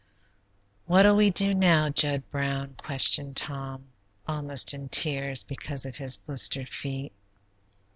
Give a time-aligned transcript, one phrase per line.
[0.87, 3.83] "What'll we do now, Jud Brown?" questioned Tom,
[4.27, 7.11] almost in tears because of his blistered feet.